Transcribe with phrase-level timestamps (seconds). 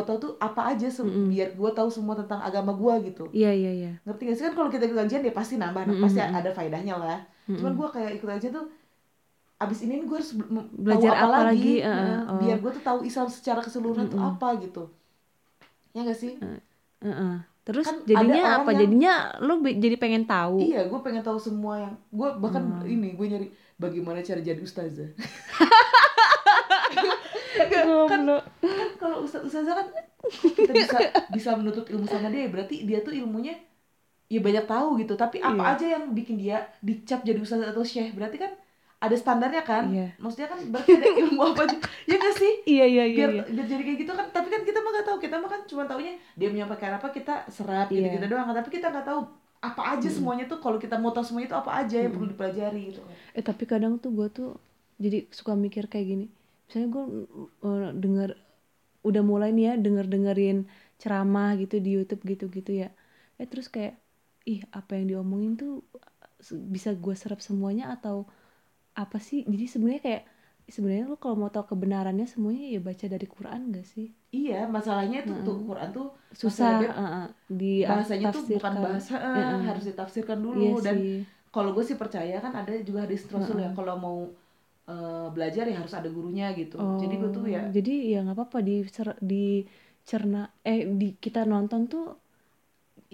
[0.00, 1.28] gue tahu tuh apa aja se- Mm-mm.
[1.28, 4.54] biar gue tahu semua tentang agama gue gitu iya iya iya ngerti gak sih kan
[4.54, 6.34] kalau kita ikut kajian ya pasti nambah Mm-mm, pasti mm-mm.
[6.34, 8.64] ada faedahnya lah cuman gue kayak ikut aja tuh
[9.58, 10.32] abis ini gue harus
[10.72, 12.38] Belajar tahu apa, apa lagi, lagi, Nah, uh, oh.
[12.40, 14.32] biar gue tuh tahu Islam secara keseluruhan tuh Mm-mm.
[14.32, 14.82] apa gitu
[15.90, 16.40] ya gak sih
[17.00, 17.34] Heeh.
[17.60, 21.36] terus Kan jadinya apa yang- jadinya lu be- jadi pengen tahu iya gue pengen tahu
[21.36, 22.86] semua yang gue bahkan Hmm.
[22.86, 23.46] ini gue nyari
[23.76, 25.12] bagaimana cara jadi ustazah
[27.60, 28.08] Goblok.
[28.08, 28.20] kan
[29.20, 29.86] kalau ustaz ustazah kan
[30.56, 33.52] kita bisa bisa menuntut ilmu sama dia berarti dia tuh ilmunya
[34.26, 35.12] ya banyak tahu gitu.
[35.14, 35.72] Tapi apa Iya.
[35.74, 38.14] aja yang bikin dia dicap jadi ustazah atau syekh?
[38.14, 38.54] Berarti kan
[39.00, 39.90] ada standarnya kan?
[39.90, 40.14] Iya.
[40.16, 41.76] maksudnya kan berarti ada ilmu apa aja.
[42.06, 42.52] Ya gak sih?
[42.62, 43.42] Iya iya iya, biar iya.
[43.50, 44.26] biar jadi kayak gitu kan.
[44.30, 45.18] Tapi kan kita mah gak tahu.
[45.18, 48.16] Kita mah kan cuma taunya dia menyampaikan apa kita serap gitu Iya.
[48.16, 49.20] gitu doang tapi kita nggak tahu
[49.60, 50.62] apa aja semuanya tuh.
[50.62, 53.02] Kalau kita mau tahu semuanya itu apa aja yang perlu dipelajari gitu.
[53.34, 54.50] Eh tapi kadang tuh gue tuh
[54.96, 56.26] jadi suka mikir kayak gini.
[56.70, 57.04] Misalnya gue
[57.66, 58.30] uh, denger
[59.00, 60.58] udah mulai nih ya denger dengerin
[61.00, 62.88] ceramah gitu di YouTube gitu gitu ya.
[63.40, 63.96] Eh terus kayak
[64.44, 65.84] ih apa yang diomongin tuh
[66.48, 68.28] bisa gue serap semuanya atau
[68.96, 69.44] apa sih?
[69.48, 70.22] Jadi sebenarnya kayak
[70.70, 74.14] sebenarnya lu kalau mau tahu kebenarannya semuanya ya baca dari Quran gak sih?
[74.30, 79.34] Iya masalahnya tuh tuh Quran tuh susah uh, uh, di bahasanya tuh bukan bahasa eh,
[79.34, 79.60] Heeh.
[79.66, 80.62] harus ditafsirkan dulu.
[80.62, 80.96] Iya dan
[81.50, 84.18] kalau gue sih percaya kan ada juga hadis Rasul ya kalau mau
[84.88, 88.36] eh, belajar ya harus ada gurunya gitu jadi gue tuh ya Oh, jadi ya nggak
[88.36, 88.72] apa-apa di
[89.30, 89.44] di
[90.10, 92.04] cerna eh di kita nonton tuh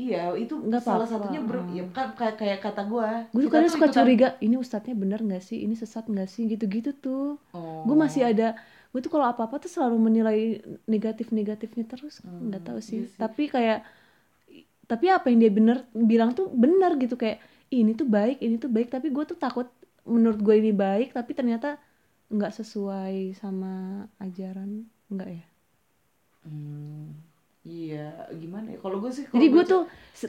[0.02, 1.12] iya itu Nggak salah apa-apa.
[1.12, 4.94] satunya ber, ya kan kayak kayak kata gue gue tuh kadang suka curiga ini ustadznya
[5.02, 7.84] bener nggak sih ini sesat nggak sih gitu-gitu tuh oh.
[7.86, 8.56] gue masih ada
[8.92, 10.38] gue tuh kalau apa-apa tuh selalu menilai
[10.88, 12.98] negatif-negatifnya terus nggak tahu sih.
[13.00, 13.18] iya sih.
[13.20, 13.78] tapi kayak
[14.86, 17.42] tapi apa yang dia bener bilang tuh bener gitu kayak
[17.74, 19.66] "Ih, ini tuh baik ini tuh baik tapi gue tuh takut
[20.14, 21.68] menurut gue ini baik tapi ternyata
[22.34, 23.72] nggak sesuai sama
[24.24, 24.70] ajaran
[25.10, 25.44] enggak ya?
[26.44, 27.10] Hmm,
[27.66, 27.96] iya
[28.40, 28.78] gimana ya?
[28.84, 29.82] Kalau gue sih jadi gue tuh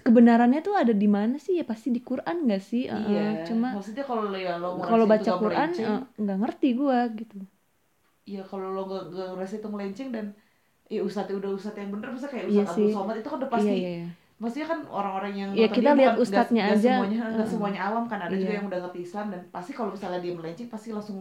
[0.05, 1.53] kebenarannya tuh ada di mana sih?
[1.59, 2.83] Ya pasti di Quran nggak sih?
[2.91, 6.97] Iya cuma maksudnya kalau lo ya lo kalau baca nggak Quran eh, nggak ngerti gue
[7.19, 7.37] gitu.
[8.29, 10.25] Iya kalau lo gak, gak ngerasa itu melenceng dan
[10.95, 12.87] ya ustadz udah ustadz yang bener masa kayak Iya ustadz sih.
[12.87, 14.07] Abdul Somad itu kan udah pasti iya iya iya.
[14.37, 16.91] Maksudnya kan orang-orang yang nonton kita lihat ustadznya nggak aja.
[16.93, 17.49] semuanya nggak Heeh.
[17.49, 18.57] semuanya awam kan ada juga Iya.
[18.61, 21.19] yang udah ngerti Islam dan pasti kalau misalnya dia melenceng pasti langsung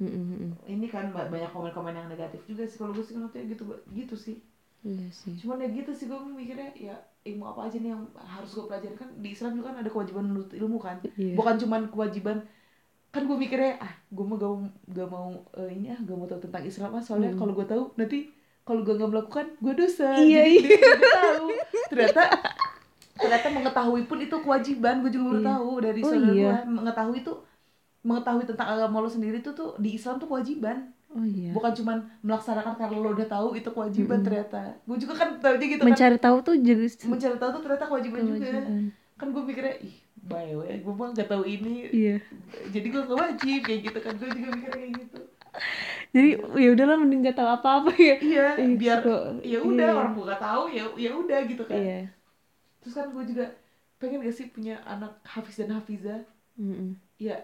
[0.00, 0.50] Mm, mm, mm.
[0.64, 4.14] ini kan ba- banyak komen-komen yang negatif juga sih kalau gue sih ngeliatnya gitu gitu
[4.16, 4.36] sih
[4.80, 8.48] iya sih cuman ya gitu sih gue mikirnya ya ilmu apa aja nih yang harus
[8.56, 11.36] gue pelajari kan di Islam juga kan ada kewajiban menuntut ilmu kan Iya.
[11.36, 12.38] bukan cuman kewajiban
[13.12, 14.52] kan gue mikirnya ah gue mah gak,
[14.88, 17.82] gak mau eh, ini ah gak mau tahu tentang Islam ah soalnya kalau gue tahu
[18.00, 18.18] nanti
[18.70, 20.22] kalau gue nggak melakukan gue dosa Hmm.
[20.22, 20.68] Iya, Jadi iya.
[20.70, 21.46] dia tahu.
[21.88, 22.22] Ternyata
[23.12, 25.50] ternyata mengetahui pun itu kewajiban gue juga baru Iya.
[25.50, 26.52] tahu dari Oh, saudara iya.
[26.56, 27.32] gue mengetahui itu
[28.00, 30.76] mengetahui tentang agama lo sendiri itu tuh di Islam tuh kewajiban.
[31.10, 31.50] Oh iya.
[31.50, 34.78] Bukan cuman melaksanakan karena lo udah tahu itu kewajiban ternyata.
[34.80, 35.88] Gue juga kan tahu aja gitu kan.
[35.90, 38.38] Mencari tahu tuh jadi mencari tahu tuh ternyata kewajiban, juga.
[38.38, 38.94] Kewajiban.
[39.18, 41.90] kan gue mikirnya ih bayo ya gue mah gak tahu ini.
[41.90, 42.16] Iya.
[42.70, 44.12] Jadi gue gak wajib kayak gitu kan.
[44.16, 45.20] Gue juga mikirnya kayak gitu
[46.10, 46.28] jadi
[46.58, 48.16] ya udahlah mending gak tahu apa-apa ya.
[48.18, 48.98] Iya Ih, biar
[49.46, 49.98] ya udah iya.
[49.98, 51.78] orang gue gak tahu ya ya udah gitu kan.
[51.78, 51.98] Iya.
[52.82, 53.44] Terus kan gue juga
[54.00, 56.20] pengen gak sih punya anak hafiz dan hafizah?
[56.60, 56.92] Mm-mm.
[57.16, 57.36] ya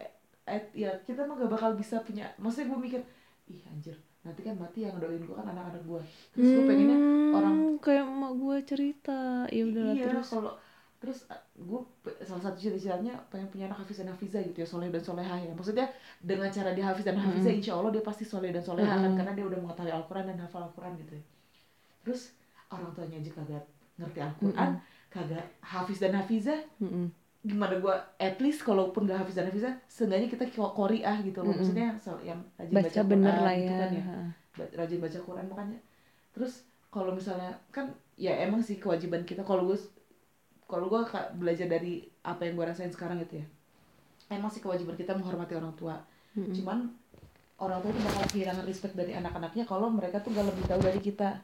[0.45, 3.01] eh, ya kita mah gak bakal bisa punya maksudnya gue mikir
[3.49, 3.97] ih anjir
[4.27, 6.01] nanti kan mati yang doain gue kan anak-anak gue
[6.35, 6.99] terus gue pengennya
[7.33, 9.21] orang Hmm, kayak emak gue cerita.
[9.49, 10.27] Ya udahlah iya terus.
[10.33, 10.53] kalau
[11.07, 11.23] terus
[11.55, 11.81] gue
[12.27, 15.55] salah satu cita-citanya pengen punya anak hafiz dan hafizah gitu ya soleh dan solehah ya.
[15.55, 15.87] Maksudnya
[16.19, 19.33] dengan cara dia hafiz dan hafizah insya Allah dia pasti soleh dan solehah kan karena
[19.33, 21.25] dia udah mengetahui Al-Quran dan hafal Al-Quran gitu ya.
[22.03, 22.35] Terus
[22.67, 23.65] orang tuanya aja kagak
[23.97, 24.71] ngerti Al-Quran
[25.07, 26.61] kagak hafiz dan hafizah.
[26.83, 27.07] Mm-mm.
[27.47, 31.55] gimana gue at least kalaupun gak hafiz dan hafizah seenggaknya kita ko- koriah gitu loh.
[31.55, 33.79] Maksudnya sel- yang rajin baca, baca bener Quran lah gitu ya.
[33.79, 34.05] kan ya.
[34.75, 35.79] Rajin baca Quran makanya
[36.35, 37.87] terus kalau misalnya kan
[38.19, 39.79] ya emang sih kewajiban kita kalau gue
[40.67, 41.01] kalau gue
[41.39, 43.47] belajar dari apa yang gue rasain sekarang gitu ya
[44.31, 45.97] emang sih kewajiban kita menghormati orang tua.
[46.37, 46.53] Mm-mm.
[46.53, 46.93] cuman
[47.57, 51.01] orang tua tuh bakal kehilangan respect dari anak-anaknya kalau mereka tuh gak lebih tahu dari
[51.01, 51.41] kita.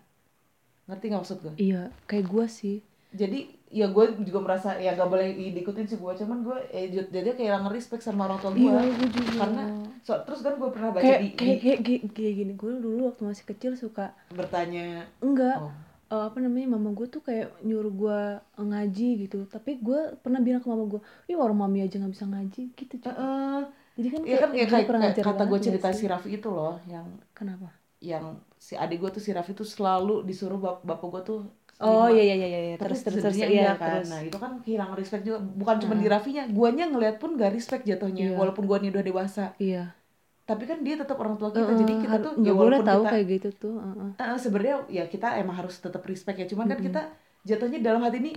[0.84, 2.76] Ngerti nggak maksud gue iya kayak gue sih.
[3.12, 7.32] Jadi ya gue juga merasa ya gak boleh diikutin sih gue cuman gue eh, jadi
[7.32, 9.32] kehilangan respect sama orang tua gue iya gue juga.
[9.46, 9.62] Karena
[10.02, 12.70] so, terus kan gue pernah baca kayak di, kayak di- kayak kayak, kayak gini gue
[12.82, 15.06] dulu waktu masih kecil suka bertanya.
[15.22, 15.62] Enggak.
[15.62, 15.72] Oh
[16.12, 18.18] eh, apa namanya mama gue tuh kayak nyuruh gue
[18.60, 19.38] ngaji gitu.
[19.48, 21.00] Tapi gue pernah bilang ke mama gue
[21.30, 23.12] ih orang mami aja nggak bisa ngaji gitu cuy.
[23.12, 23.60] Eh,
[23.96, 26.04] jadi kan Iya kan kayak kayak, kayak, kata gue cerita si?
[26.08, 27.68] Raffi itu loh yang kenapa?
[28.02, 31.40] yang si adik gue tuh si Raffi tuh selalu disuruh bap bapak gue tuh
[31.78, 34.10] oh iya iya iya iya Tapi terus terus terus iya kan terus.
[34.10, 35.38] Nah itu kan kehilangan respect juga.
[35.38, 38.36] Bukan cuma di Raffinya guanya ngeliat pun gak respect jatuhnya Iya.
[38.38, 39.44] walaupun guanya udah dewasa.
[39.62, 39.94] Iya
[40.42, 43.02] tapi kan dia tetap orang tua kita Heeh, jadi kita tuh nggak ya boleh tahu
[43.02, 44.10] kita kayak gitu tuh heeh.
[44.18, 46.46] Eh, sebenarnya ya kita emang harus tetap respect ya.
[46.50, 47.00] Cuman kan kita
[47.42, 48.32] jatuhnya dalam hati ini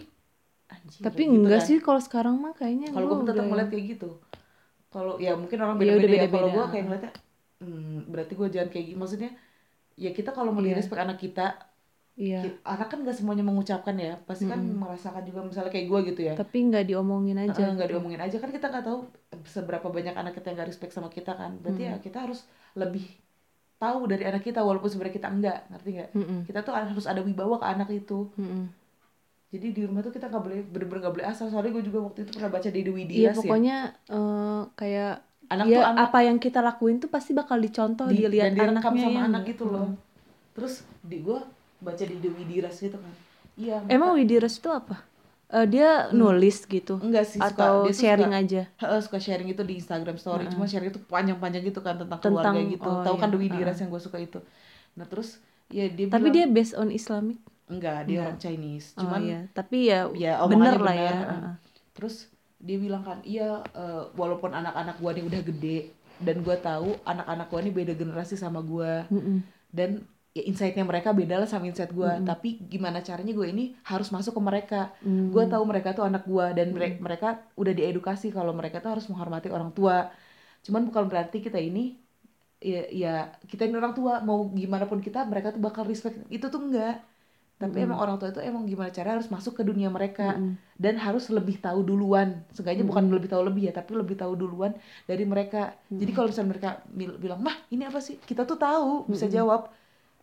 [0.65, 1.67] anjing tapi gitu enggak kan.
[1.67, 4.09] sih kalau sekarang mah kayaknya kalau gua gue tetap udah- ngeliat kayak gitu.
[4.89, 6.27] Kalau ya mungkin orang Iya, beda-beda ya.
[6.29, 7.11] Kalau gue kayak ngeliatnya
[7.55, 9.31] hmm, berarti gue jangan kayak gitu maksudnya
[9.95, 10.75] ya kita kalau mau Iya.
[10.75, 11.45] respect anak kita
[12.15, 14.79] iya anak kan gak semuanya mengucapkan ya pasti kan Mm-mm.
[14.81, 17.91] merasakan juga misalnya kayak gue gitu ya tapi nggak diomongin aja nggak gitu.
[17.91, 18.99] diomongin aja kan kita nggak tahu
[19.43, 21.91] seberapa banyak anak kita yang gak respect sama kita kan berarti Hmm.
[21.91, 22.39] ya kita harus
[22.79, 23.05] lebih
[23.83, 27.21] tahu dari anak kita walaupun sebenarnya kita enggak ngerti nggak Mm-mm, kita tuh harus ada
[27.27, 28.63] wibawa ke anak itu mm-mm.
[29.53, 32.19] jadi di rumah tuh kita nggak boleh bener-bener nggak boleh asal soalnya gue juga waktu
[32.27, 33.75] itu pernah baca di Dewi Iya Dias ya pokoknya
[34.11, 35.13] eh, kayak
[35.53, 38.69] anak ya tuh anak apa yang kita lakuin tuh pasti bakal dicontoh di, dilihat dan
[38.75, 39.51] anaknya sama ya anak nggak?
[39.55, 39.87] gitu loh
[40.55, 40.73] terus
[41.03, 41.39] di gue
[41.79, 43.13] baca di Dewi Diras gitu kan?
[43.55, 44.99] Iya emang Widiras itu apa?
[45.47, 46.17] Eh, dia Hmm.
[46.17, 46.97] nulis gitu?
[46.99, 48.61] Enggak sih suka, atau dia sharing suka, aja?
[48.75, 50.51] Heeh, suka sharing itu di Instagram story Heeh.
[50.51, 52.83] cuma sharing itu panjang-panjang gitu kan tentang, Tentang- keluarga gitu.
[52.83, 53.57] oh tahu kan iya, Dewi heeh.
[53.61, 54.39] Diras yang gue suka itu?
[54.97, 55.39] Nah terus
[55.69, 57.37] ya dia tapi bilang dia based on Islamic?
[57.65, 58.25] Enggak dia Enggak.
[58.27, 58.87] orang Chinese.
[58.91, 59.39] Oh cuman iya.
[59.51, 61.13] Tapi ya, ya bener lah ya.
[61.13, 61.53] Bener, heeh.
[61.93, 62.15] terus
[62.57, 65.77] dia bilang kan iya eh, walaupun anak-anak gua nih udah gede
[66.19, 69.05] dan gua tahu anak-anak gua nih beda generasi sama gua.
[69.07, 69.45] Mm-mm.
[69.69, 70.01] dan
[70.35, 72.11] ya insightnya mereka beda lah sama insight gua.
[72.19, 72.27] Mm-mm.
[72.29, 74.79] tapi gimana caranya gue ini harus masuk ke mereka.
[75.07, 75.31] Mm.
[75.33, 77.27] gue tahu mereka tuh anak gua dan mere- mereka
[77.61, 79.97] udah diedukasi kalau mereka tuh harus menghormati orang tua.
[80.65, 81.95] Cuman bukan berarti kita ini
[82.59, 83.13] ya, ya
[83.51, 84.13] kita ini orang tua.
[84.27, 86.15] Mau gimana pun kita mereka tuh bakal respect.
[86.27, 86.95] Itu tuh enggak.
[87.55, 87.85] Tapi Mm-mm.
[87.87, 90.35] emang orang tua itu emang gimana cara harus masuk ke dunia mereka.
[90.35, 90.59] Mm-mm.
[90.75, 92.43] dan harus lebih tahu duluan.
[92.51, 92.91] Seenggaknya Mm-mm.
[92.91, 94.75] bukan lebih tahu lebih ya tapi lebih tahu duluan
[95.07, 95.71] dari mereka.
[95.87, 98.19] Jadi kalau misalnya mereka bil- bilang mah ini apa sih?
[98.19, 99.37] Kita tuh tahu bisa Mm-mm.
[99.39, 99.61] jawab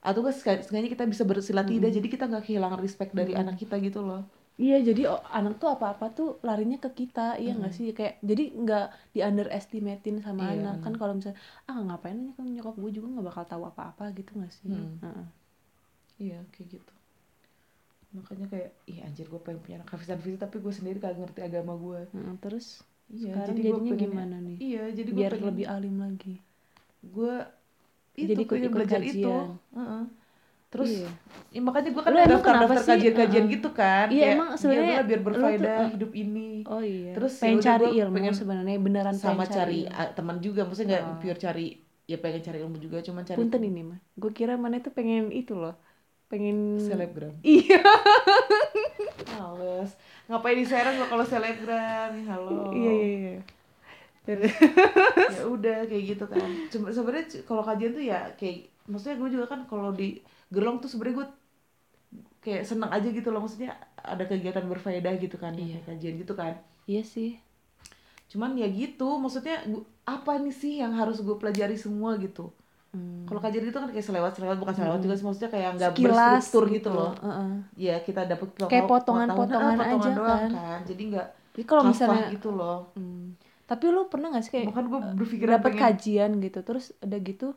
[0.08, 1.72] atau kan seenggaknya kita bisa bersilat Mm-mm.
[1.72, 3.42] lidah jadi kita nggak kehilangan respect dari Mm-mm.
[3.42, 4.22] anak kita gitu loh.
[4.64, 7.86] Iya jadi o- anak tuh apa-apa tuh larinya ke kita iya nggak sih?
[7.98, 8.84] Kayak jadi nggak
[9.14, 10.74] di underestimatein sama Iya, anak.
[10.84, 11.40] Kan kalau misalnya
[11.70, 14.68] ah ngapain kan nyokap gue juga nggak bakal tahu apa-apa gitu nggak sih?
[14.68, 14.98] Mm.
[15.02, 15.26] Heeh.
[16.24, 16.92] iya kayak gitu.
[18.16, 21.40] Makanya kayak ih anjir gue pengen punya anak hafisan fisik tapi gue sendiri kagak ngerti
[21.48, 22.66] agama gue Heeh, terus
[23.18, 24.60] iya sekarang jadi gue jadinya pengen gimana nih?
[24.66, 26.34] iya jadi gue biar pengen lebih alim lagi.
[27.02, 27.34] Gue
[28.14, 29.24] itu Jadi pengen ikut-ikut belajar itu.
[29.24, 29.48] kajian.
[29.72, 30.04] Heeh.
[30.72, 31.10] terus Iya.
[31.50, 33.54] ya makanya gue kan daftar daftar kajian-kajian Heeh.
[33.54, 36.48] gitu kan Iya, Kayak, emang ya sebenarnya biar lu tuh, berfaedah eh, hidup ini.
[36.64, 37.12] oh iya.
[37.12, 40.88] Terus pengen yaudah cari ilmu pengen sebenarnya beneran sama pengen cari ah, teman juga maksudnya
[40.90, 41.18] nggak Oh.
[41.18, 41.66] pure cari
[42.02, 45.28] ya pengen cari ilmu juga cuman cari punten ini mah gue kira mana itu pengen
[45.30, 45.76] itu loh
[46.26, 47.36] pengen selebgram.
[47.44, 47.84] Iya.
[49.30, 49.90] Males.
[50.24, 52.16] Ngapain di serang gua kalau selebgram?
[52.16, 52.72] Nih halo.
[52.72, 53.40] Iya iya iya
[54.24, 54.38] ya
[55.44, 59.60] udah kayak gitu kan cuma sebenarnya kalau kajian tuh ya kayak maksudnya gue juga kan
[59.64, 61.28] kalau di gerlong tuh sebenarnya gue
[62.40, 65.78] kayak seneng aja gitu loh maksudnya ada kegiatan berfaedah gitu kan Iya.
[65.84, 66.54] kajian gitu kan
[66.84, 67.38] iya sih
[68.28, 72.50] cuman ya gitu maksudnya gua- apa nih sih yang harus gue pelajari semua gitu
[72.92, 73.24] Hmm.
[73.24, 75.04] kalau kajian itu kan kayak selewat selewat bukan selewat Hmm.
[75.08, 77.50] juga sih maksudnya kayak nggak berstruktur gitu loh Heeh.
[77.80, 80.80] ya kita dapat Kayak potongan-potongan aja doang kan.
[80.84, 83.32] jadi nggak Jadi kalau misalnya gitu loh Hmm.
[83.72, 87.16] Tapi lu pernah gak sih kayak bahkan gue berpikir dapat pengen kajian gitu terus ada
[87.16, 87.56] gitu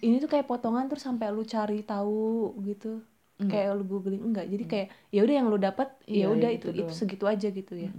[0.00, 3.02] ini tuh kayak potongan terus sampai lu cari tahu gitu.
[3.40, 3.56] Enggak.
[3.56, 4.46] kayak lu googling enggak.
[4.52, 7.48] Jadi kayak ya udah yang lu dapat Iya, ya udah ya itu itu segitu aja
[7.48, 7.90] gitu ya.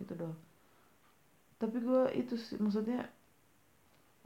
[0.00, 0.36] Gitu doang.
[1.60, 3.08] Tapi gue itu sih maksudnya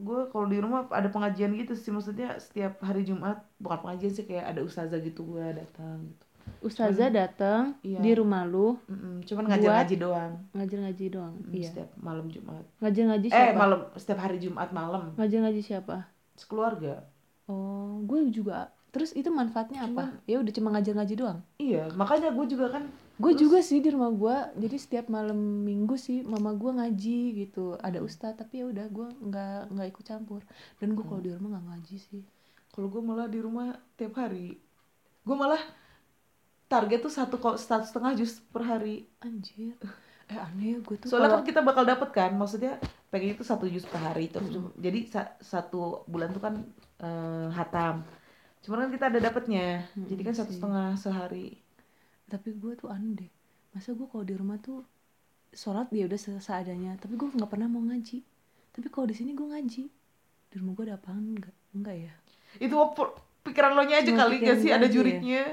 [0.01, 1.91] gue kalau di rumah ada pengajian gitu sih.
[1.91, 7.07] Maksudnya setiap hari Jumat bukan pengajian sih kayak ada ustazah gitu gue datang gitu ustazah
[7.07, 7.99] datang Iya.
[7.99, 10.33] di rumah lu Mm-mm, cuman ngajar ngaji doang.
[10.51, 11.67] ngajar-ngaji doang Mm, iya.
[11.67, 12.63] setiap malam Jumat.
[12.77, 13.55] Ngajar-ngaji eh siapa?
[13.55, 15.03] malam setiap hari Jumat malam.
[15.15, 15.95] Ngajar-ngaji siapa?
[16.35, 17.05] Sekeluarga.
[17.45, 18.69] Oh gue juga.
[18.91, 20.19] Terus itu manfaatnya apa?
[20.25, 21.39] Ya udah cuma ngajar-ngaji doang?
[21.55, 24.35] Iya makanya gue juga kan gue Terus- juga sih di rumah gue.
[24.59, 27.77] Jadi setiap malam minggu sih mama gue ngaji gitu.
[27.77, 30.41] Ada ustadz tapi ya udah gue nggak nggak ikut campur.
[30.75, 32.23] Dan gue kalau di rumah nggak ngaji sih.
[32.69, 34.55] Kalau gue malah di rumah tiap hari.
[35.21, 35.59] Gue malah
[36.71, 38.95] target tuh satu kok satu setengah jus per hari.
[39.19, 39.75] Anjir.
[40.31, 42.79] Eh aneh ya gue tuh soalnya kalau kan kita bakal dapet kan maksudnya
[43.11, 44.55] pengen itu satu jus per hari terus.
[44.55, 44.71] Mm-mm.
[44.79, 46.55] jadi sa- satu bulan tuh kan
[47.03, 48.07] eh, hatam.
[48.63, 49.83] Cuman kan kita ada dapetnya.
[49.99, 51.59] Mm-mm jadi kan satu setengah sehari.
[52.31, 53.31] Tapi gue tuh aneh deh
[53.75, 54.83] masa gue kalau di rumah tuh
[55.51, 56.95] sholat ya udah se- seadanya.
[56.95, 58.23] Tapi gue nggak pernah mau ngaji.
[58.71, 59.83] Tapi kalau di sini gue ngaji.
[60.51, 61.35] Di rumah gue ada apaan?
[61.35, 62.13] Enggak enggak ya?
[62.59, 62.75] Itu
[63.43, 64.69] pikiran lo nya aja Cuma kali gak sih?
[64.71, 65.45] Ada aja ya.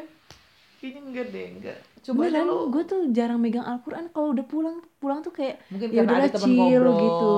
[0.78, 1.78] Kayaknya enggak deh enggak.
[2.06, 4.08] Coba beneran lo gue tuh jarang megang Al-Quran.
[4.14, 7.02] Kalau udah pulang pulang tuh kayak mungkin ya ada teman chill ngobrol.
[7.02, 7.34] gitu.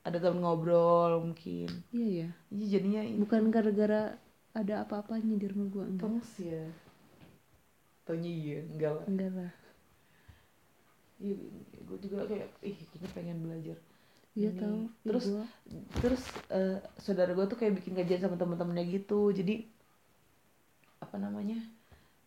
[0.00, 1.68] Ada teman ngobrol mungkin.
[1.92, 3.16] Iya ya jadi jadinya ini.
[3.20, 4.16] Bukan gara-gara
[4.56, 6.02] ada apa-apanya di rumah gue enggak.
[6.08, 6.64] Tongs ya
[8.08, 9.04] Taunya iya enggak lah.
[9.06, 9.52] Enggak lah.
[11.20, 11.36] Iya,
[11.84, 13.76] gue juga kayak ih kayaknya pengen belajar.
[14.32, 14.88] Iya tahu.
[14.88, 15.44] Iya, terus gua.
[16.00, 19.28] terus eh, saudara gue tuh kayak bikin kajian sama temen-temennya gitu.
[19.30, 19.68] Jadi
[21.00, 21.60] apa namanya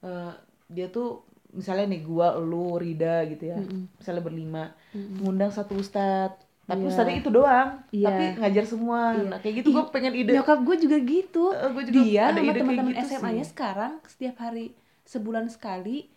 [0.03, 0.33] eh,
[0.67, 3.93] dia tuh misalnya nih gua lu Rida gitu ya Mm-mm.
[3.95, 5.21] misalnya berlima Mm-mm.
[5.21, 6.33] ngundang satu ustad
[6.63, 6.89] tapi Iya.
[6.89, 8.07] ustadnya itu doang Iya.
[8.07, 9.23] tapi ngajar semua Iya.
[9.27, 11.43] nah kayak gitu gue pengen ide Nyokap gue juga gitu.
[11.51, 14.65] Eh, gua juga Dia ada sama teman-teman gitu SMA-nya sekarang setiap hari
[15.03, 16.07] sebulan sekali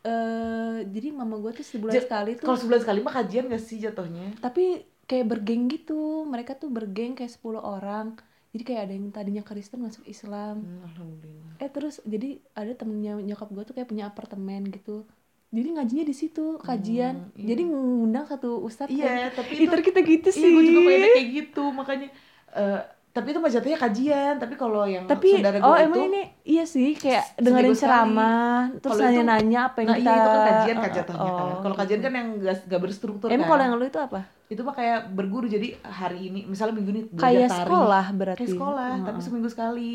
[0.00, 3.60] eh jadi mama gue tuh sebulan Ja- sekali tuh kalau sebulan sekali mah kajian gak
[3.60, 8.16] sih jatuhnya tapi kayak bergeng gitu mereka tuh bergeng kayak 10 orang
[8.50, 10.66] jadi kayak ada yang tadinya Kristen masuk Islam.
[10.66, 11.52] Hmm, alhamdulillah.
[11.62, 15.06] Eh terus jadi ada temennya nyokap gue tuh kayak punya apartemen gitu.
[15.50, 17.26] Jadi ngajinya di situ kajian.
[17.26, 17.46] Hmm, iya.
[17.50, 21.08] jadi ngundang satu ustadz iya kayak- tapi itu kita gitu sih iya gue juga pengen
[21.14, 21.64] kayak gitu.
[21.70, 22.08] Makanya
[22.54, 22.80] eh,
[23.10, 26.22] tapi itu mah jatuhnya kajian tapi kalau yang tapi saudara oh gue emang itu ini
[26.46, 30.28] iya sih kayak dengerin ceramah terus Kalau itu- nanya-nanya apa yang nah kita iya itu
[30.30, 31.44] kan kajian kan eh, jatuhnya kan.
[31.44, 32.06] oh, kalau kajian gitu.
[32.06, 33.50] kan yang gak, gak berstruktur emang kan.
[33.50, 34.20] kalau yang lu itu apa?
[34.50, 38.38] Itu mah kayak berguru jadi hari ini misalnya minggu ini belajar kayak tari sekolah berarti.
[38.42, 39.94] Kayak sekolah tapi seminggu sekali.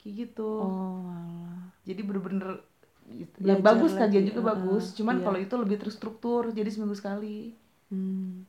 [0.00, 0.52] Kayak gitu.
[0.60, 1.08] Oh
[1.88, 2.60] jadi bener-bener
[3.08, 5.24] ya Belajar bagus kajian juga heeh, bagus cuman iya.
[5.24, 7.56] kalau itu lebih terstruktur jadi seminggu sekali.
[7.88, 8.44] Hmm,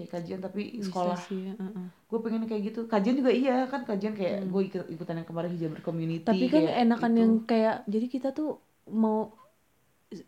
[0.00, 1.86] kayak kajian tapi sekolah sih heeh.
[2.10, 4.50] gue pengen kayak gitu kajian juga iya kan kajian kayak Hmm.
[4.52, 7.20] gue ikut ikutan yang kemarin hijaber community tapi kan enakan gitu.
[7.22, 8.48] yang kayak jadi kita tuh
[8.90, 9.30] mau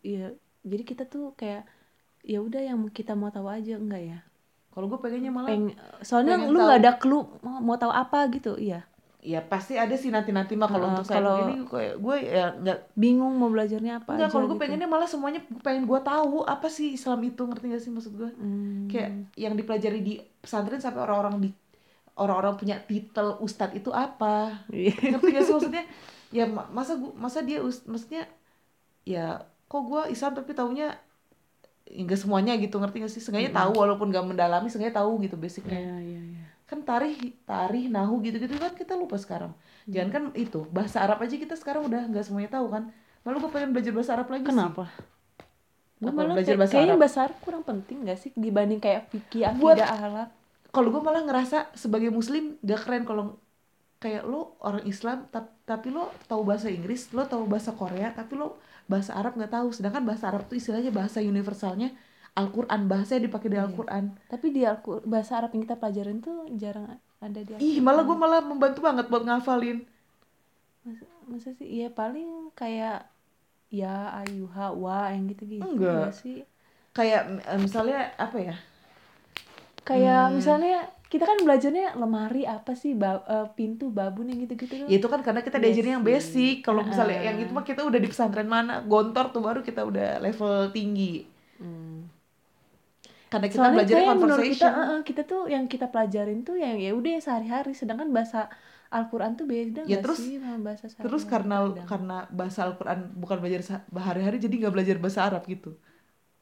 [0.02, 0.31] ya
[0.62, 1.67] jadi kita tuh kayak
[2.23, 4.19] ya udah yang kita mau tahu aja enggak ya
[4.73, 5.64] kalau gue pengennya malah Peng,
[6.07, 8.87] soalnya pengen lu nggak ada clue mau, mau tahu apa gitu iya
[9.23, 12.45] ya pasti ada sih nanti nanti mah kalau Heeh, untuk saya ini kayak gue ya
[12.59, 14.62] nggak bingung mau belajarnya apa Enggak, aja kalau gue gitu.
[14.67, 18.31] pengennya malah semuanya pengen gue tahu apa sih Islam itu ngerti gak sih maksud gue
[18.35, 18.91] Hmm.
[18.91, 21.49] kayak yang dipelajari di pesantren sampai orang-orang di
[22.19, 25.14] orang-orang punya titel ustadz itu apa Iya.
[25.14, 25.85] ngerti gak sih maksudnya
[26.35, 28.26] ya ma- masa gua masa dia us, maksudnya
[29.05, 29.38] ya
[29.71, 30.99] kok gue Islam tapi taunya
[31.87, 35.79] enggak semuanya gitu ngerti gak sih sengaja tahu walaupun gak mendalami sengaja tahu gitu basicnya
[35.79, 36.45] Iya, iya, iya.
[36.73, 37.14] Kan tarih
[37.50, 39.52] tarih nahu gitu-gitu kan kita lupa sekarang
[39.93, 42.83] jangan kan itu bahasa Arab aja kita sekarang udah nggak semuanya tahu kan
[43.25, 44.85] malu gue pengen belajar bahasa Arab lagi sih Kenapa?
[46.02, 47.00] Gue Apa, malah belajar bahasa kayaknya Arab?
[47.00, 50.29] bahasa Arab kurang penting gak sih dibanding kayak fikih, akidah, ahlak.
[50.75, 53.25] kalau gue malah ngerasa sebagai muslim gak keren kalau
[54.02, 58.35] kayak lo orang Islam tap- tapi lo tahu bahasa Inggris lo tahu bahasa Korea tapi
[58.41, 58.59] lo
[58.91, 61.88] bahasa Arab nggak tahu sedangkan bahasa Arab tuh istilahnya bahasa universalnya
[62.33, 63.67] Al-Quran bahasa dipakai di Iya.
[63.67, 67.83] Al-Quran Tapi di Al- bahasa Arab yang kita pelajarin tuh jarang ada di ih Al-Quran.
[67.83, 69.85] malah gue malah membantu banget buat ngafalin
[70.83, 73.07] masa, masa sih ya paling kayak
[73.69, 76.03] ya ayuha wa yang gitu-gitu Enggak.
[76.03, 76.37] ya sih
[76.91, 78.57] kayak eh, misalnya apa ya
[79.83, 80.35] kayak Hmm.
[80.35, 85.07] misalnya kita kan belajarnya lemari apa sih ba- eh, pintu babun yang gitu-gitu ya itu
[85.07, 86.61] kan karena kita diajarin yang Basic.
[86.61, 87.27] kalau misalnya Ah.
[87.29, 91.29] yang itu mah kita udah di pesantren mana gontor tuh baru kita udah level tinggi.
[93.33, 94.69] Karena kita Soalnya belajar kita, conversation.
[94.69, 98.53] eh, eh, kita tuh yang kita pelajarin tuh yang ya udah sehari-hari, sedangkan bahasa
[98.93, 103.41] Al-Quran tuh beda Ya, terus- sih sama bahasa sehari terus karena karena bahasa Al-Quran bukan
[103.41, 105.81] belajar sa- hari-hari jadi nggak belajar bahasa Arab gitu.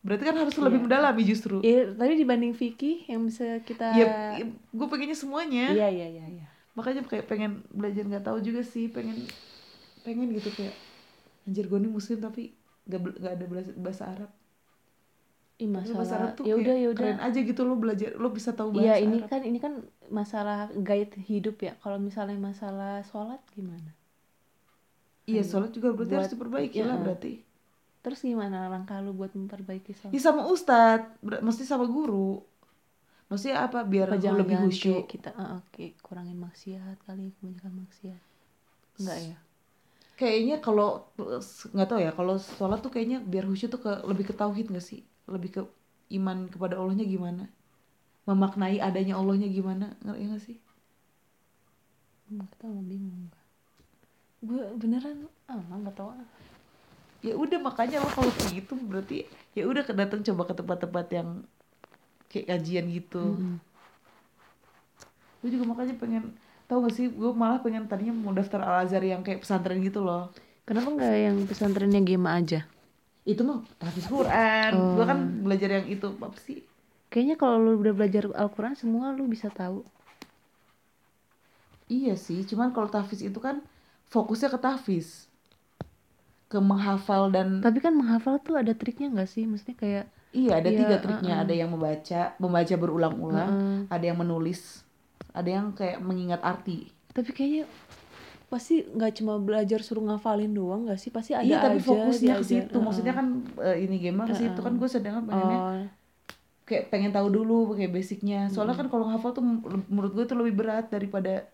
[0.03, 0.85] Berarti kan harus lebih Iya.
[0.89, 1.57] mendalami justru.
[1.63, 5.71] Ya, tapi dibanding fikih yang bisa kita ya, gue pengennya semuanya.
[5.71, 6.47] Iya iya iya iya.
[6.75, 9.29] Makanya kayak pengen belajar nggak tahu juga sih pengen
[10.01, 10.73] pengen gitu kayak
[11.45, 12.57] anjir gue nih muslim tapi
[12.89, 13.45] nggak nggak ada
[13.77, 14.31] bahasa Arab
[15.63, 17.75] Ih, Tapi bahasa Arab masalah tuh ya udah kayak ya udah keren aja gitu lo
[17.83, 19.73] belajar lo bisa tahu bahasa Iya ini Arab kan ini kan
[20.19, 21.73] masalah guide hidup ya.
[21.83, 23.91] Kalau misalnya masalah sholat gimana?
[25.31, 25.51] iya Ayo.
[25.51, 26.89] sholat juga berarti harus Buat- diperbaiki iya.
[26.89, 27.33] lah berarti
[28.05, 30.13] Terus gimana langkah lu buat memperbaiki sholat?
[30.17, 32.41] ya sama ustadz ber- mesti sama guru
[33.31, 38.21] maksudnya apa biar Apa lebih khusyuk kita eh, eh, kayak kurangin maksiat kali kebanyakan maksiat.
[39.01, 39.37] Enggak ya?
[40.21, 40.89] kayaknya kalau
[41.75, 44.85] nggak tahu ya kalau sholat tuh kayaknya biar khusyuk tuh ke lebih ke tauhid nggak
[44.91, 45.01] sih
[45.31, 45.63] lebih ke
[46.13, 47.47] iman kepada Allahnya gimana
[48.27, 50.59] memaknai adanya Allahnya gimana ngerti nggak sih
[52.31, 53.27] Hmm, kita mau bingung.
[54.39, 56.15] Gue beneran ah nggak tahu.
[56.15, 56.23] ah.
[57.21, 59.17] ya udah makanya lo kalau kayak gitu berarti
[59.53, 61.29] ya udah ke- datang coba ke tempat-tempat yang
[62.31, 63.59] kayak kajian gitu Mm-mm.
[65.41, 66.25] gue juga makanya pengen
[66.69, 70.01] tahu gak sih gue malah pengen tadinya mau daftar Al Azhar yang kayak pesantren gitu
[70.01, 70.31] loh
[70.69, 72.63] Kenapa nggak yang pesantrennya Gema aja?
[73.23, 74.97] Itu mah tahfiz Quran Oh.
[74.97, 76.61] gue kan belajar yang itu apa sih
[77.11, 79.83] Kayaknya kalau lu udah belajar Al-Quran semua lu bisa tahu.
[81.91, 83.59] Iya sih, cuman kalau tahfiz itu kan
[84.07, 85.27] fokusnya ke tahfiz.
[86.47, 89.43] Ke menghafal dan Tapi kan menghafal tuh ada triknya nggak sih?
[89.43, 91.45] Maksudnya kayak iya ada Iya, tiga triknya, uh-uh.
[91.47, 93.79] ada yang membaca, membaca berulang-ulang, Heeh.
[93.91, 94.87] ada yang menulis,
[95.35, 96.95] ada yang kayak mengingat arti.
[97.11, 97.67] tapi kayaknya
[98.51, 101.15] pasti nggak cuma belajar suruh ngafalin doang nggak sih?
[101.15, 102.77] Pih ada iya, tapi aja fokusnya ke situ.
[102.83, 104.59] Maksudnya kan eh, ini game ke situ.
[104.59, 104.67] Uh-uh.
[104.67, 105.87] kan gue sedangkan pengennya oh.
[106.67, 108.51] kayak pengen tahu dulu kayak basicnya.
[108.51, 109.47] Soalnya kan kalau hafal tuh
[109.87, 111.47] menurut gue tuh lebih berat daripada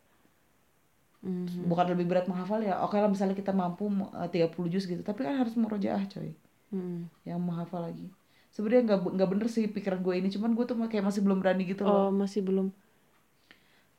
[1.26, 1.66] Mhm.
[1.66, 2.78] bukan lebih berat menghafal ya.
[2.86, 5.02] Oke lah misalnya kita mampu eh, 30 juz gitu.
[5.02, 6.32] Tapi kan harus murojaah coy.
[6.66, 7.22] Mhm.
[7.22, 8.10] yang menghafal lagi.
[8.50, 10.28] Sebenarnya nggak nggak bener sih pikiran gue ini.
[10.34, 12.08] Cuman gue tuh kayak masih belum berani gitu loh.
[12.08, 12.74] Oh masih belum.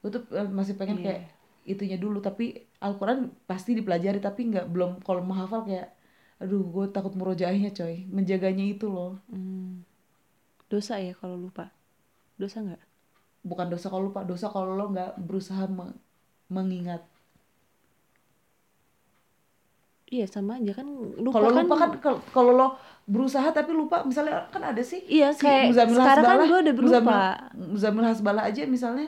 [0.04, 1.04] Gue tuh eh, masih pengen Iya.
[1.04, 1.22] kayak
[1.63, 2.20] itunya dulu.
[2.20, 5.01] Tapi Al-Quran pasti dipelajari tapi nggak belum.
[5.01, 5.89] Kalau menghafal kayak
[6.38, 8.05] aduh gue takut murojaahnya coy.
[8.07, 9.17] Menjaganya itu loh.
[9.27, 9.81] Hmm.
[10.67, 11.72] dosa ya kalau lupa?
[12.36, 12.84] Dosa nggak?
[13.41, 15.96] Bukan dosa kalau lupa dosa kalau lo nggak berusaha me-
[16.48, 17.01] mengingat.
[20.07, 20.88] Iya sama aja kan
[21.19, 21.89] lupa kalau kan lupa kan
[22.31, 22.67] kalau- lo
[23.03, 26.60] berusaha tapi lupa misalnya kan ada sih iya si kayak Muzamil sekarang kan Hasbalah- gue
[26.62, 26.96] udah berupa.
[26.96, 27.19] Muzamil,
[27.67, 29.07] Muzamil Hasbalah aja misalnya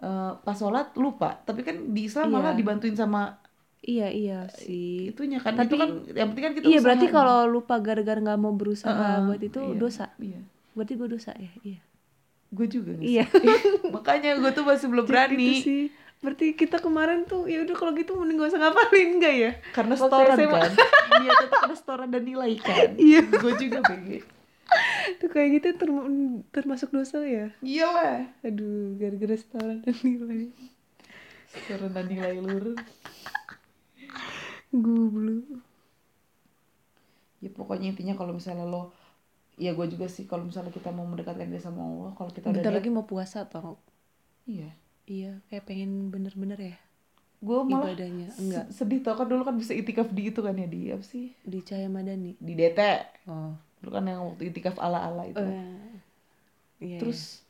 [0.00, 2.58] eh, pas sholat lupa tapi kan di Islam malah Iya.
[2.58, 3.36] dibantuin sama
[3.80, 7.16] iya iya sih itunya kan Tapi- itu kan yang penting kan kita iya berarti usaha.
[7.16, 10.40] kalau lupa gara-gara nggak mau berusaha Heeh, buat itu iya, dosa iya
[10.70, 11.80] berarti gue dosa ya iya
[12.50, 13.24] gue juga nggak Iya.
[13.26, 13.46] sih?
[13.94, 15.84] makanya gue tuh masih belum Gitu berani sih
[16.18, 19.94] berarti kita kemarin tuh ya udah kalau gitu mending gak usah ngapalin enggak ya karena
[19.94, 20.58] Waktu setoran SMA.
[20.58, 20.72] kan
[21.16, 23.20] niatnya tuh karena setoran dan nilai kan Iya.
[23.24, 24.08] gue juga BG
[25.16, 26.06] tuh kayak gitu term-
[26.48, 27.50] termasuk dosa ya?
[27.60, 28.28] Iyalah.
[28.40, 30.52] Aduh gara-gara setoran dan nilai.
[31.48, 32.78] Setoran dan nilai lur
[34.70, 35.66] goblok
[37.40, 38.92] ya pokoknya intinya kalau misalnya lo
[39.56, 42.54] ya gue juga sih kalau misalnya kita mau mendekatkan diri sama Allah kalau kita udah
[42.54, 43.80] bentar niat- lagi mau puasa tau.
[44.44, 44.70] Iya.
[45.04, 46.76] Iya kayak pengen bener-bener ya
[47.40, 48.28] gue malah ibadahnya.
[48.36, 48.64] enggak.
[48.68, 51.32] se- sedih tau kan dulu kan bisa itikaf di itu kan ya di apa sih.
[51.40, 52.36] Di Cahaya Madani.
[52.36, 52.80] Di DT
[53.26, 55.40] oh dulu kan yang waktu itikaf ala ala itu
[56.80, 57.44] iya, terus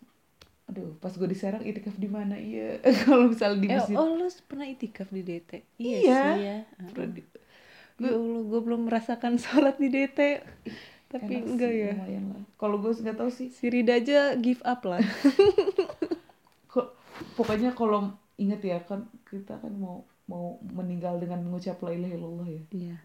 [0.71, 2.39] aduh pas gue di Serang itikaf di mana?
[2.39, 2.79] Iya.
[3.03, 3.75] Kalau misalnya di iya.
[3.75, 3.97] eh, masjid.
[3.99, 5.51] oh lu pernah itikaf di DT
[5.83, 6.21] iya, Iya.
[6.23, 6.59] sih ya
[6.95, 7.27] Pernah di-
[8.01, 10.19] ya Allah gue belum merasakan sholat di DT
[11.11, 11.93] tapi enak enggak sih, ya.
[12.55, 13.51] kalau gue nggak tahu sih.
[13.51, 15.03] Si Rida aja give up lah.
[16.71, 16.87] Kok
[17.35, 22.47] pokoknya kalau inget ya kan kita kan mau mau meninggal dengan mengucap la ilaha illallah
[22.47, 22.63] ya.
[22.71, 22.97] Iya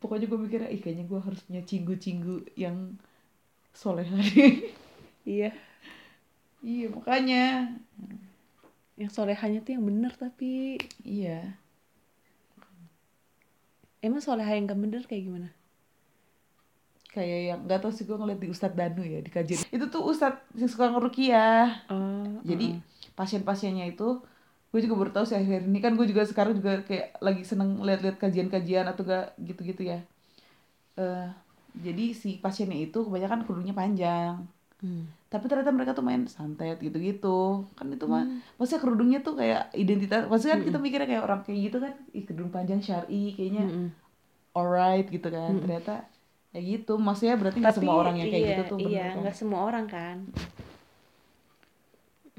[0.00, 2.96] pokoknya gue mikirnya ih kayaknya gue harus punya cinggu-cinggu yang
[3.76, 4.18] solehah
[5.28, 5.54] iya.
[6.60, 7.72] Iya makanya.
[9.00, 11.56] Yang solehannya tuh yang bener tapi iya.
[14.00, 15.48] Emang soleha yang gak bener kayak gimana?
[17.10, 19.98] Kayak yang nggak tahu sih gue ngeliat di Ustadz Danu ya di kajian itu tuh
[20.06, 21.90] Ustadz yang suka ngerukiah.
[21.90, 22.78] Oh jadi
[23.18, 24.22] pasien-pasiennya itu
[24.70, 25.78] gue juga baru tahu sih akhir ini.
[25.82, 29.98] Kan gue juga sekarang juga kayak lagi seneng lihat-lihat kajian-kajian atau gak gitu-gitu ya.
[30.98, 31.26] Eh
[31.70, 34.46] jadi si pasiennya itu kebanyakan kerudungnya panjang.
[34.80, 35.04] Hmm.
[35.28, 37.68] tapi ternyata mereka tuh main santet gitu-gitu.
[37.76, 38.24] Kan itu mah
[38.56, 42.24] maksudnya kerudungnya tuh kayak identitas maksudnya kan kita mikirnya kayak orang kayak gitu kan ih
[42.24, 43.88] kerudung panjang syari kayaknya Mm-mm.
[44.56, 45.52] alright gitu kan.
[45.60, 46.08] Ternyata
[46.56, 46.96] ya gitu.
[46.96, 49.20] Maksudnya berarti nggak semua orang yang kayak iya, gitu tuh bener iya kan?
[49.22, 50.16] nggak semua orang kan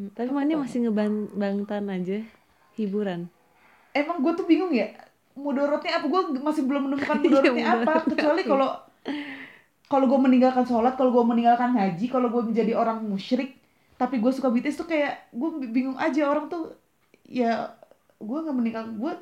[0.02, 2.26] Mm, tapi mana masih ngebangtan aja
[2.74, 3.30] hiburan.
[3.94, 4.90] Emang gue tuh bingung ya
[5.38, 6.06] mudorotnya apa?
[6.10, 7.94] Gue masih belum menemukan Iya, mudorotnya apa.
[8.10, 8.70] kecuali kalau
[9.86, 13.60] kalau gue meninggalkan sholat kalau gue meninggalkan haji kalau gue menjadi orang musyrik
[14.02, 16.26] tapi gue suka BTS tuh kayak gue bingung aja.
[16.26, 16.74] Orang tuh
[17.30, 17.78] ya
[18.18, 19.14] gue nggak meninggal gue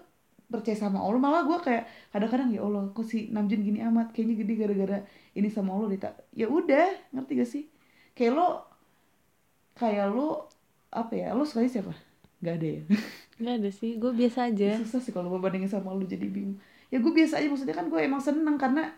[0.48, 1.20] percaya sama Allah.
[1.20, 1.84] Malah gue kayak
[2.16, 4.16] kadang-kadang ya Allah kok si Namjoon gini amat?
[4.16, 4.98] Kayaknya gede gara-gara
[5.36, 6.16] ini sama Allah deh tak.
[6.32, 7.64] Ya udah ngerti gak sih?
[8.16, 8.48] Kayak lo
[9.76, 10.48] kayak lo
[10.90, 11.32] apa ya?
[11.32, 11.94] Lo sukanya siapa?
[12.40, 12.82] Nggak ada ya?
[13.40, 14.70] Nggak ada sih gue biasa aja.
[14.78, 16.58] Susah sih kalau gue bandingin sama lu jadi bingung.
[16.88, 18.90] Ya gue biasa aja maksudnya kan gue emang seneng karena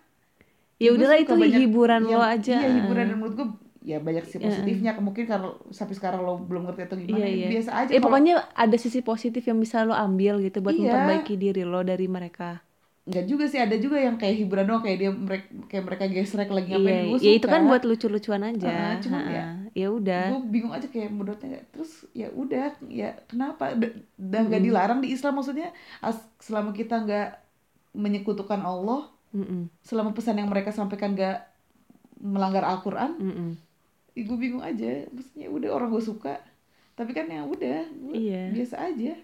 [0.77, 2.58] ya udahlah suka itu banyak- hiburan iya, lo aja.
[2.58, 3.47] iya hiburan dan menurut gue
[3.84, 4.91] ya banyak sih positifnya.
[4.95, 7.47] Mungkin kalau sampai sekarang lo belum ngerti atau gimana Iya, ya iya.
[7.51, 10.82] biasa aja eh kalau- pokoknya ada sisi positif yang bisa lo ambil gitu buat Iya.
[10.88, 12.62] memperbaiki diri lo dari mereka.
[13.01, 16.49] Nggak juga sih ada juga yang kayak hiburan doang kayak dia mereka kayak mereka gesrek
[16.49, 18.69] lagi iya ngapain gue ya itu kan buat lucu-lucuan aja.
[18.69, 19.34] Ah, cuman Ha-ha.
[19.34, 23.71] ya, ya udah gue bingung aja kayak menurutnya terus ya udah ya kenapa
[24.13, 27.29] dan nggak dilarang di Islam maksudnya as- selama kita nggak
[27.93, 29.71] menyekutukan Allah Mm-mm.
[29.79, 31.39] selama pesan yang mereka sampaikan nggak
[32.19, 33.49] melanggar Al-Quran Mm-mm.
[34.12, 36.36] Ih, gue bingung aja maksudnya udah orang gue suka
[36.93, 38.51] tapi kan ya udah Iya.
[38.51, 39.15] biasa aja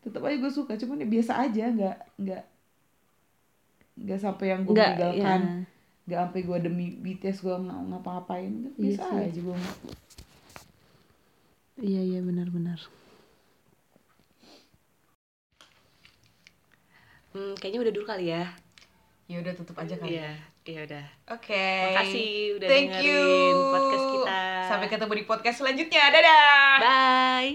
[0.00, 2.44] tetap aja gue suka cuman ya biasa aja nggak nggak
[3.98, 5.77] nggak sampai yang gue nggak meninggalkan ya.
[6.08, 9.26] Nggak sampai gue demi BTS gue ng- ngapa-ngapain Iya biasa sih.
[9.28, 9.56] aja gue
[11.78, 12.80] iya iya benar-benar
[17.30, 18.44] hmm, kayaknya udah dulu kali ya.
[19.28, 20.16] Ya udah tutup aja kali.
[20.16, 20.32] Iya
[20.64, 21.04] iya udah.
[21.30, 21.68] Oke.
[21.92, 23.68] Makasih udah thank dengerin you.
[23.68, 24.40] podcast kita.
[24.64, 26.04] sampai ketemu di podcast selanjutnya.
[26.08, 26.76] Dadah.
[26.78, 27.52] Bye